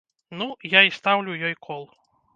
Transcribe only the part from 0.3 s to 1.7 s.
Ну, я і стаўлю ёй